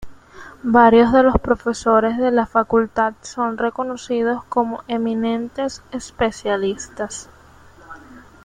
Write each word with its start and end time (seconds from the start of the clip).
Varios 0.63 1.13
de 1.13 1.21
los 1.21 1.39
profesores 1.39 2.17
de 2.17 2.31
la 2.31 2.47
facultad 2.47 3.13
son 3.21 3.59
reconocidos 3.59 4.43
como 4.45 4.81
eminentes 4.87 5.83
especialistas. 5.91 7.29